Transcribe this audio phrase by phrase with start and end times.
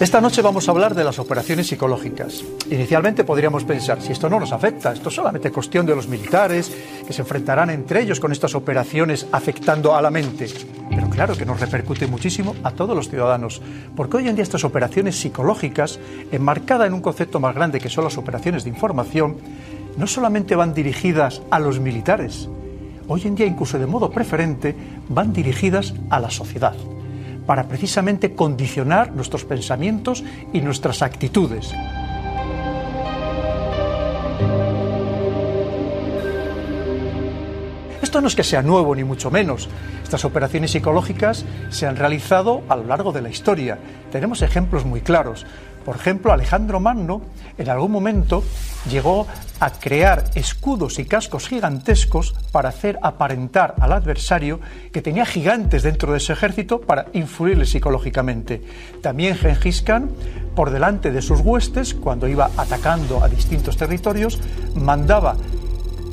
[0.00, 2.44] Esta noche vamos a hablar de las operaciones psicológicas.
[2.70, 6.70] Inicialmente podríamos pensar, si esto no nos afecta, esto es solamente cuestión de los militares,
[7.04, 10.46] que se enfrentarán entre ellos con estas operaciones afectando a la mente.
[10.88, 13.60] Pero claro que nos repercute muchísimo a todos los ciudadanos,
[13.96, 15.98] porque hoy en día estas operaciones psicológicas,
[16.30, 19.36] enmarcadas en un concepto más grande que son las operaciones de información,
[19.96, 22.48] no solamente van dirigidas a los militares,
[23.08, 24.76] hoy en día incluso de modo preferente
[25.08, 26.76] van dirigidas a la sociedad
[27.48, 31.72] para precisamente condicionar nuestros pensamientos y nuestras actitudes.
[38.02, 39.70] Esto no es que sea nuevo, ni mucho menos.
[40.04, 43.78] Estas operaciones psicológicas se han realizado a lo largo de la historia.
[44.12, 45.46] Tenemos ejemplos muy claros.
[45.88, 47.22] Por ejemplo, Alejandro Magno
[47.56, 48.44] en algún momento
[48.90, 49.26] llegó
[49.58, 54.60] a crear escudos y cascos gigantescos para hacer aparentar al adversario
[54.92, 58.62] que tenía gigantes dentro de ese ejército para influirle psicológicamente.
[59.00, 60.10] También Gengis Khan,
[60.54, 64.38] por delante de sus huestes, cuando iba atacando a distintos territorios,
[64.74, 65.36] mandaba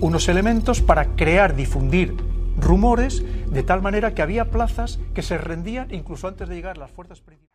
[0.00, 2.14] unos elementos para crear, difundir
[2.60, 6.92] rumores, de tal manera que había plazas que se rendían incluso antes de llegar las
[6.92, 7.54] fuerzas principales.